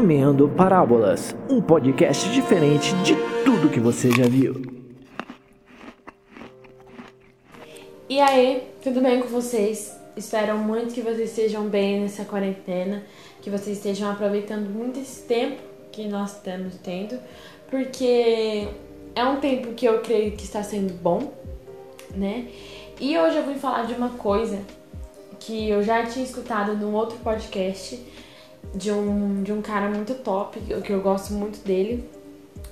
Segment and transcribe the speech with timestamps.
[0.00, 3.14] Comendo Parábolas, um podcast diferente de
[3.44, 4.54] tudo que você já viu.
[8.08, 9.94] E aí, tudo bem com vocês?
[10.16, 13.02] Espero muito que vocês estejam bem nessa quarentena,
[13.42, 15.60] que vocês estejam aproveitando muito esse tempo
[15.92, 17.20] que nós estamos tendo,
[17.70, 18.68] porque
[19.14, 21.30] é um tempo que eu creio que está sendo bom,
[22.16, 22.48] né?
[22.98, 24.62] E hoje eu vim falar de uma coisa
[25.38, 28.00] que eu já tinha escutado num outro podcast
[28.74, 32.08] de um, de um cara muito top, que eu gosto muito dele.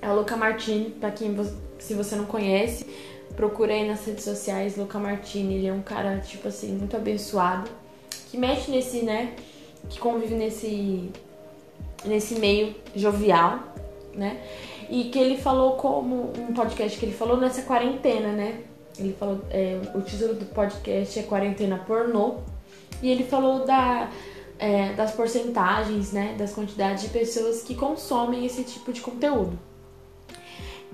[0.00, 1.34] É o Luca Martini, pra quem
[1.78, 2.86] se você não conhece,
[3.34, 7.70] procura aí nas redes sociais, Luca Martini, ele é um cara, tipo assim, muito abençoado,
[8.30, 9.34] que mexe nesse, né,
[9.88, 11.10] que convive nesse,
[12.04, 13.60] nesse meio jovial,
[14.14, 14.40] né,
[14.88, 18.62] e que ele falou como, um podcast que ele falou nessa quarentena, né,
[18.98, 22.36] ele falou, é, o título do podcast é Quarentena Pornô,
[23.02, 24.10] e ele falou da,
[24.58, 29.58] é, das porcentagens, né, das quantidades de pessoas que consomem esse tipo de conteúdo.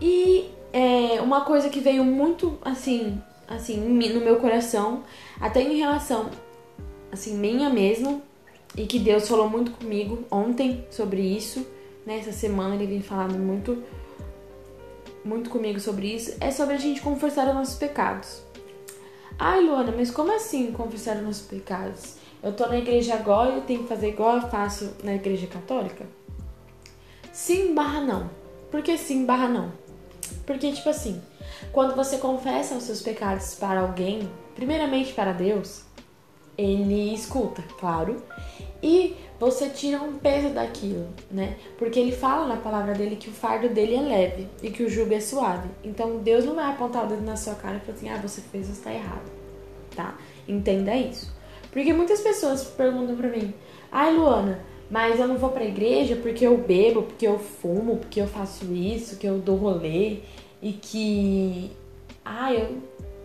[0.01, 5.03] E é, uma coisa que veio muito assim, assim, no meu coração,
[5.41, 6.31] até em relação,
[7.11, 8.23] assim, minha mesmo,
[8.77, 11.67] e que Deus falou muito comigo ontem sobre isso,
[12.07, 12.23] né?
[12.23, 13.83] Semana ele vem falando muito,
[15.25, 18.43] muito comigo sobre isso, é sobre a gente confessar os nossos pecados.
[19.39, 22.22] Ai, Luana, mas como assim confessar os nossos pecados?
[22.43, 25.47] Eu tô na igreja agora e eu tenho que fazer igual eu faço na igreja
[25.47, 26.05] católica?
[27.33, 28.31] Sim barra não.
[28.71, 29.73] Por que sim barra não?
[30.45, 31.23] Porque, tipo assim,
[31.73, 35.85] quando você confessa os seus pecados para alguém, primeiramente para Deus,
[36.59, 38.23] ele escuta, claro,
[38.83, 41.57] e você tira um peso daquilo, né?
[41.79, 44.91] Porque ele fala na palavra dele que o fardo dele é leve e que o
[44.91, 45.69] jugo é suave.
[45.85, 48.41] Então Deus não vai apontar o dedo na sua cara e falar assim: ah, você
[48.41, 49.31] fez, você está errado,
[49.95, 50.17] tá?
[50.47, 51.33] Entenda isso.
[51.73, 53.53] Porque muitas pessoas perguntam pra mim:
[53.91, 58.20] ai, Luana, mas eu não vou pra igreja porque eu bebo, porque eu fumo, porque
[58.20, 60.19] eu faço isso, que eu dou rolê
[60.61, 61.70] e que.
[62.25, 62.77] Ah, eu.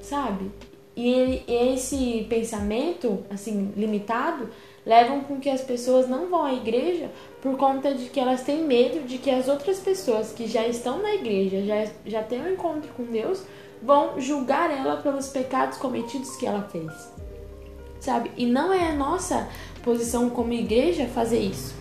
[0.02, 0.50] Sabe?
[0.96, 4.50] E esse pensamento, assim, limitado,
[4.84, 7.12] levam com que as pessoas não vão à igreja
[7.42, 11.02] por conta de que elas têm medo de que as outras pessoas que já estão
[11.02, 13.44] na igreja, já, já têm um encontro com Deus,
[13.84, 16.92] vão julgar ela pelos pecados cometidos que ela fez.
[18.00, 18.32] Sabe?
[18.38, 19.48] E não é a nossa
[19.84, 21.76] posição como igreja fazer isso.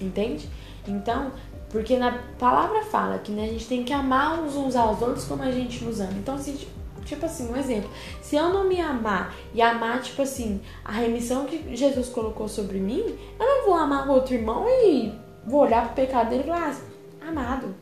[0.00, 0.48] Entende?
[0.86, 1.32] Então,
[1.70, 5.24] porque na palavra fala que né, a gente tem que amar uns, uns aos outros
[5.24, 6.14] como a gente nos ama.
[6.16, 6.58] Então, assim,
[7.04, 7.90] tipo assim, um exemplo.
[8.22, 12.78] Se eu não me amar e amar, tipo assim, a remissão que Jesus colocou sobre
[12.78, 15.12] mim, eu não vou amar o outro irmão e
[15.44, 16.74] vou olhar pro pecado dele e falar,
[17.22, 17.74] ah, amado,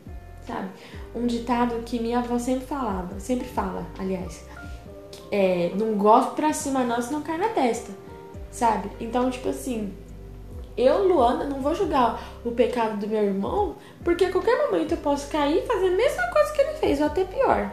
[0.45, 0.69] sabe?
[1.15, 4.45] Um ditado que minha avó sempre falava, sempre fala, aliás.
[5.31, 7.91] É, não gosto pra cima não, senão cai na testa,
[8.51, 8.89] sabe?
[8.99, 9.93] Então, tipo assim,
[10.77, 14.97] eu, Luana, não vou julgar o pecado do meu irmão, porque a qualquer momento eu
[14.97, 17.71] posso cair e fazer a mesma coisa que ele fez, ou até pior,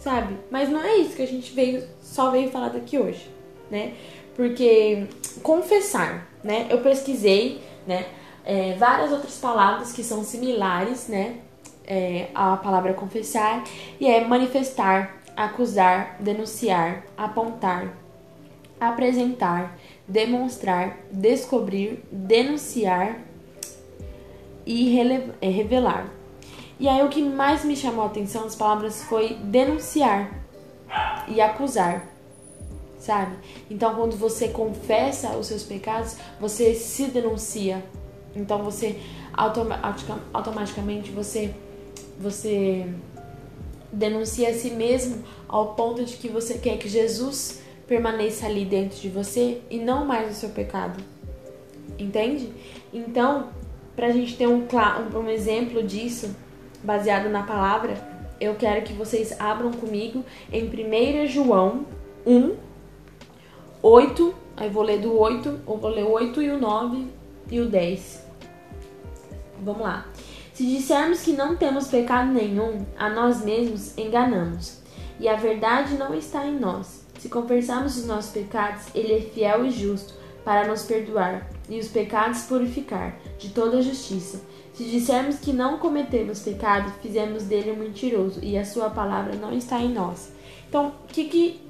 [0.00, 0.38] sabe?
[0.50, 3.30] Mas não é isso que a gente veio, só veio falar daqui hoje,
[3.70, 3.92] né?
[4.34, 5.06] Porque
[5.42, 6.66] confessar, né?
[6.70, 8.06] Eu pesquisei, né?
[8.44, 11.36] É, várias outras palavras que são similares, né?
[11.86, 13.62] É, à palavra confessar,
[14.00, 17.96] e é manifestar, acusar, denunciar, apontar,
[18.78, 23.20] apresentar, demonstrar, descobrir, denunciar
[24.66, 24.98] e
[25.40, 26.10] é, revelar.
[26.78, 30.32] E aí o que mais me chamou a atenção as palavras foi denunciar
[31.28, 32.08] e acusar.
[32.98, 33.36] Sabe?
[33.70, 37.84] Então quando você confessa os seus pecados, você se denuncia.
[38.34, 39.00] Então você
[40.32, 41.54] automaticamente você
[42.18, 42.86] você
[43.92, 48.98] denuncia a si mesmo ao ponto de que você quer que Jesus permaneça ali dentro
[48.98, 51.02] de você e não mais o seu pecado.
[51.98, 52.50] Entende?
[52.92, 53.48] Então,
[53.94, 54.66] para a gente ter um,
[55.14, 56.34] um exemplo disso,
[56.82, 57.94] baseado na palavra,
[58.40, 61.84] eu quero que vocês abram comigo em 1 João
[62.26, 62.56] 1,
[63.82, 67.06] 8, aí vou ler do 8, ou vou ler o 8 e o 9
[67.50, 68.26] e o 10.
[69.62, 70.06] Vamos lá.
[70.62, 74.78] Se dissermos que não temos pecado nenhum, a nós mesmos enganamos,
[75.18, 77.04] e a verdade não está em nós.
[77.18, 80.14] Se confessarmos os nossos pecados, Ele é fiel e justo
[80.44, 84.40] para nos perdoar e os pecados purificar de toda justiça.
[84.72, 89.52] Se dissermos que não cometemos pecado, fizemos dele um mentiroso e a sua palavra não
[89.52, 90.30] está em nós.
[90.68, 91.60] Então, o que, que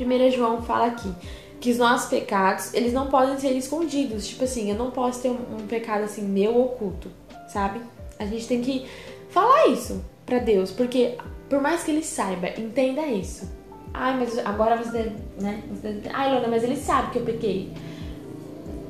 [0.00, 1.12] 1 João fala aqui?
[1.60, 4.28] Que os nossos pecados, eles não podem ser escondidos.
[4.28, 7.10] Tipo assim, eu não posso ter um, um pecado assim meu oculto,
[7.48, 7.80] sabe?
[8.18, 8.86] A gente tem que
[9.28, 11.16] falar isso para Deus, porque
[11.48, 13.48] por mais que ele saiba, entenda isso.
[13.92, 15.62] Ai, mas agora você, né?
[15.70, 17.70] Você, Ai, Lona, mas ele sabe que eu pequei.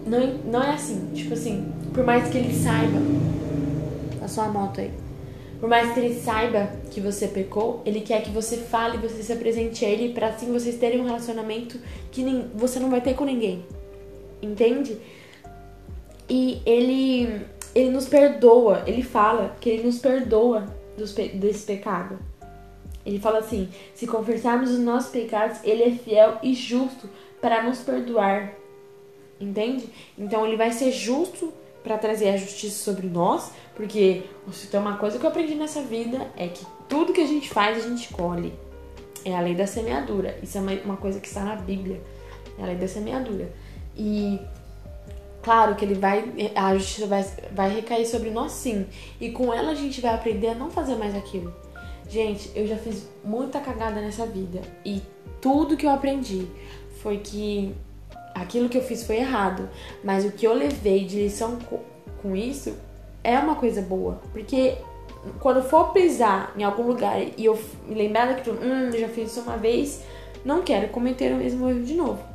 [0.06, 1.10] Não, não é assim.
[1.14, 2.98] Tipo assim, por mais que ele saiba.
[4.20, 4.90] Passou a moto aí.
[5.60, 9.32] Por mais que ele saiba que você pecou, ele quer que você fale, você se
[9.32, 11.78] apresente a ele para assim vocês terem um relacionamento
[12.10, 13.64] que nem, você não vai ter com ninguém.
[14.42, 14.98] Entende?
[16.28, 20.66] E ele ele nos perdoa, ele fala que ele nos perdoa
[20.96, 22.18] dos, desse pecado.
[23.04, 27.08] Ele fala assim: se confessarmos os nossos pecados, ele é fiel e justo
[27.40, 28.54] para nos perdoar.
[29.40, 29.88] Entende?
[30.16, 35.18] Então ele vai ser justo para trazer a justiça sobre nós, porque se uma coisa
[35.18, 38.54] que eu aprendi nessa vida é que tudo que a gente faz a gente colhe.
[39.24, 40.38] É a lei da semeadura.
[40.42, 42.00] Isso é uma coisa que está na Bíblia.
[42.58, 43.50] É a lei da semeadura.
[43.96, 44.38] E
[45.44, 46.24] claro que ele vai
[46.56, 48.86] a justiça vai, vai recair sobre nós sim.
[49.20, 51.54] E com ela a gente vai aprender a não fazer mais aquilo.
[52.08, 55.02] Gente, eu já fiz muita cagada nessa vida e
[55.40, 56.46] tudo que eu aprendi
[57.02, 57.74] foi que
[58.34, 59.68] aquilo que eu fiz foi errado,
[60.02, 61.58] mas o que eu levei de lição
[62.20, 62.74] com isso
[63.22, 64.76] é uma coisa boa, porque
[65.40, 69.08] quando eu for pisar em algum lugar e eu me lembrar daquilo, hum, eu já
[69.08, 70.02] fiz isso uma vez,
[70.44, 72.33] não quero cometer o mesmo erro de novo.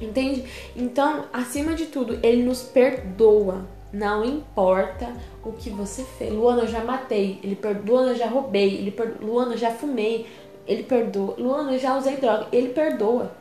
[0.00, 0.44] Entende?
[0.74, 3.66] Então, acima de tudo, ele nos perdoa.
[3.92, 5.12] Não importa
[5.44, 6.32] o que você fez.
[6.32, 7.40] Luana, eu já matei.
[7.42, 8.00] Ele perdoa.
[8.00, 8.76] Luana, eu já roubei.
[8.76, 9.26] Ele perdoa.
[9.26, 10.26] Luana, eu já fumei.
[10.66, 11.34] Ele perdoa.
[11.36, 12.46] Luana, eu já usei droga.
[12.52, 13.32] Ele perdoa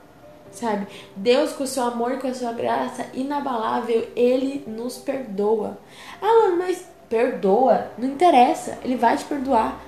[0.51, 0.87] sabe?
[1.15, 5.77] Deus, com o seu amor e com a sua graça inabalável, ele nos perdoa.
[6.21, 9.79] Ah, mano, mas perdoa, não interessa, ele vai te perdoar.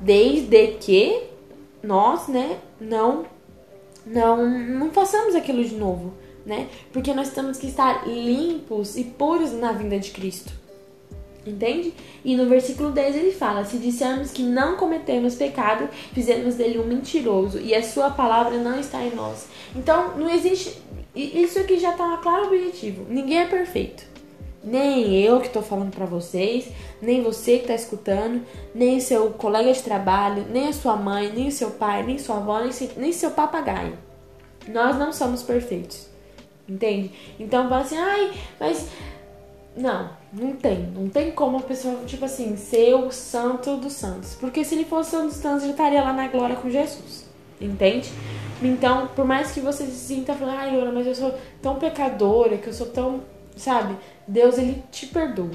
[0.00, 1.24] Desde que
[1.82, 3.24] nós, né, não
[4.10, 6.14] não não façamos aquilo de novo,
[6.44, 6.68] né?
[6.92, 10.52] Porque nós temos que estar limpos e puros na vinda de Cristo.
[11.46, 11.94] Entende?
[12.24, 16.84] E no versículo 10 ele fala: Se dissermos que não cometemos pecado, fizemos dele um
[16.84, 19.46] mentiroso e a sua palavra não está em nós.
[19.74, 20.76] Então, não existe.
[21.14, 24.04] Isso aqui já está claro objetivo: ninguém é perfeito.
[24.62, 26.68] Nem eu que estou falando para vocês,
[27.00, 28.42] nem você que está escutando,
[28.74, 32.36] nem seu colega de trabalho, nem a sua mãe, nem o seu pai, nem sua
[32.36, 33.96] avó, nem, seu, nem seu papagaio.
[34.68, 36.08] Nós não somos perfeitos.
[36.68, 37.10] Entende?
[37.38, 38.88] Então, fala assim: ai, mas
[39.78, 40.86] não, não tem.
[40.94, 44.34] Não tem como a pessoa, tipo assim, ser o santo dos santos.
[44.34, 47.26] Porque se ele fosse o santo dos santos, já estaria lá na glória com Jesus.
[47.60, 48.10] Entende?
[48.60, 52.58] Então, por mais que você se sinta falando, ai, Laura, mas eu sou tão pecadora,
[52.58, 53.20] que eu sou tão.
[53.58, 53.96] Sabe?
[54.26, 55.50] Deus, ele te perdoa.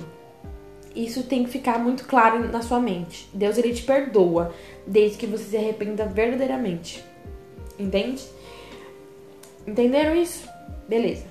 [0.96, 3.28] Isso tem que ficar muito claro na sua mente.
[3.34, 4.54] Deus, ele te perdoa,
[4.86, 7.04] desde que você se arrependa verdadeiramente.
[7.80, 8.22] Entende?
[9.66, 10.48] Entenderam isso?
[10.88, 11.26] Beleza.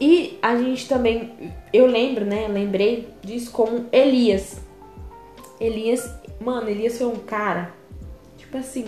[0.00, 2.48] E a gente também, eu lembro, né?
[2.48, 4.56] Lembrei disso como Elias.
[5.60, 6.10] Elias,
[6.40, 7.74] mano, Elias foi um cara,
[8.38, 8.86] tipo assim,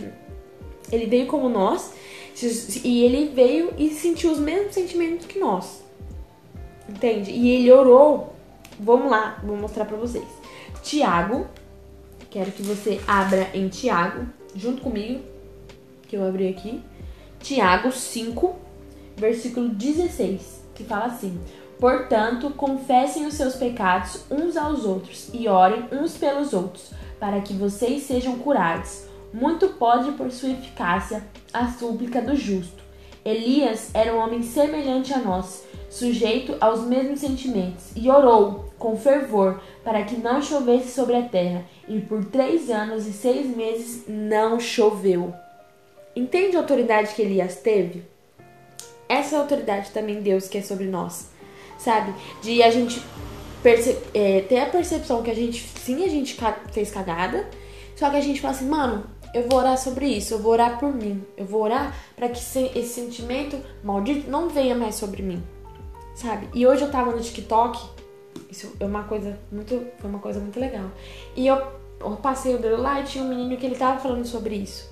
[0.90, 1.92] ele veio como nós
[2.82, 5.81] e ele veio e sentiu os mesmos sentimentos que nós.
[6.94, 7.30] Entende?
[7.30, 8.34] E ele orou.
[8.78, 10.26] Vamos lá, vou mostrar para vocês.
[10.82, 11.46] Tiago,
[12.30, 15.22] quero que você abra em Tiago, junto comigo,
[16.08, 16.82] que eu abri aqui.
[17.40, 18.56] Tiago 5,
[19.16, 21.40] versículo 16 que fala assim:
[21.78, 27.52] Portanto, confessem os seus pecados uns aos outros e orem uns pelos outros, para que
[27.52, 29.04] vocês sejam curados.
[29.32, 32.82] Muito pode por sua eficácia a súplica do justo.
[33.24, 39.60] Elias era um homem semelhante a nós, sujeito aos mesmos sentimentos, e orou com fervor
[39.84, 44.58] para que não chovesse sobre a terra, e por três anos e seis meses não
[44.58, 45.32] choveu.
[46.16, 48.12] Entende a autoridade que Elias teve?
[49.12, 51.28] essa autoridade também Deus que é sobre nós,
[51.78, 52.14] sabe?
[52.40, 53.02] De a gente
[54.14, 56.36] é, ter a percepção que a gente, sim, a gente
[56.72, 57.46] fez cagada,
[57.94, 60.78] só que a gente fala assim, mano, eu vou orar sobre isso, eu vou orar
[60.78, 65.42] por mim, eu vou orar para que esse sentimento maldito não venha mais sobre mim,
[66.14, 66.48] sabe?
[66.54, 67.78] E hoje eu tava no TikTok,
[68.50, 70.90] isso é uma coisa muito, foi uma coisa muito legal.
[71.36, 71.60] E eu,
[72.00, 74.90] eu passei o dedo lá e tinha um menino que ele tava falando sobre isso.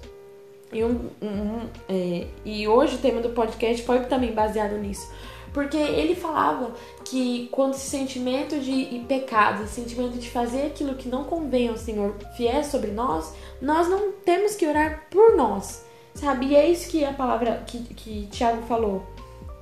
[0.73, 5.11] E, um, um, é, e hoje o tema do podcast foi também baseado nisso.
[5.53, 6.73] Porque ele falava
[7.05, 11.77] que quando esse sentimento de pecado, esse sentimento de fazer aquilo que não convém ao
[11.77, 15.85] Senhor vier sobre nós, nós não temos que orar por nós,
[16.15, 16.47] sabe?
[16.47, 19.05] E é isso que a palavra que, que Tiago falou.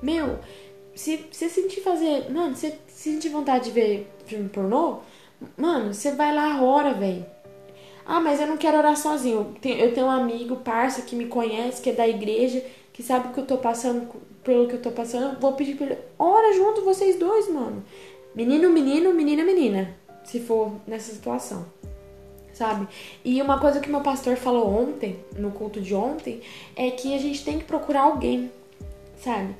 [0.01, 0.37] Meu,
[0.99, 2.29] se você sentir fazer.
[2.29, 4.99] Mano, se sentir vontade de ver filme pornô,
[5.57, 7.25] mano, você vai lá, ora, velho
[8.09, 9.55] ah, mas eu não quero orar sozinho.
[9.63, 13.39] Eu tenho um amigo, parça, que me conhece, que é da igreja, que sabe que
[13.39, 14.09] eu tô passando,
[14.43, 15.35] pelo que eu tô passando.
[15.35, 17.83] Eu vou pedir pra ele, ora junto vocês dois, mano.
[18.33, 19.95] Menino, menino, menina, menina.
[20.23, 21.67] Se for nessa situação.
[22.51, 22.87] Sabe?
[23.23, 26.41] E uma coisa que meu pastor falou ontem, no culto de ontem,
[26.75, 28.51] é que a gente tem que procurar alguém,
[29.17, 29.55] sabe?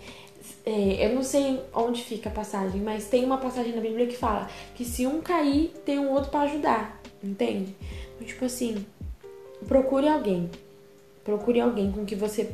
[0.66, 4.18] É, eu não sei onde fica a passagem, mas tem uma passagem na Bíblia que
[4.18, 7.76] fala que se um cair, tem um outro para ajudar, entende?
[8.16, 8.86] Então, tipo assim,
[9.68, 10.50] procure alguém.
[11.24, 12.52] Procure alguém com que você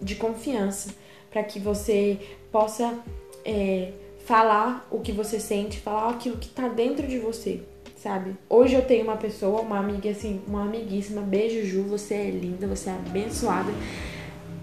[0.00, 0.94] de confiança,
[1.30, 2.18] para que você
[2.52, 2.98] possa
[3.44, 3.92] é,
[4.24, 7.62] falar o que você sente, falar aquilo que tá dentro de você,
[7.96, 8.36] sabe?
[8.48, 12.66] Hoje eu tenho uma pessoa, uma amiga assim, uma amiguíssima, beijo Ju, você é linda,
[12.66, 13.72] você é abençoada.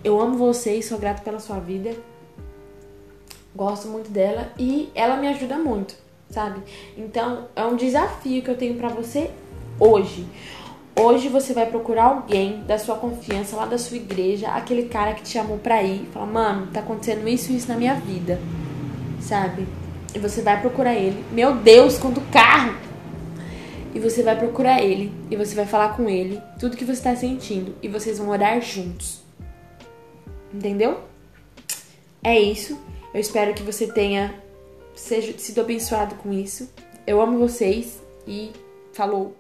[0.04, 1.96] Eu amo você e sou grata pela sua vida.
[3.56, 5.96] Gosto muito dela e ela me ajuda muito,
[6.30, 6.62] sabe?
[6.98, 9.30] Então, é um desafio que eu tenho para você
[9.80, 10.26] hoje.
[10.96, 15.24] Hoje você vai procurar alguém da sua confiança, lá da sua igreja, aquele cara que
[15.24, 18.40] te chamou pra ir, fala, mano, tá acontecendo isso e isso na minha vida,
[19.20, 19.68] sabe?
[20.14, 21.24] E você vai procurar ele.
[21.32, 22.76] Meu Deus, quanto carro!
[23.94, 27.16] E você vai procurar ele, e você vai falar com ele tudo que você tá
[27.16, 29.22] sentindo, e vocês vão orar juntos.
[30.54, 31.00] Entendeu?
[32.24, 32.80] É isso.
[33.14, 34.42] Eu espero que você tenha
[34.96, 36.70] sido abençoado com isso.
[37.06, 38.52] Eu amo vocês e
[38.92, 39.36] falou!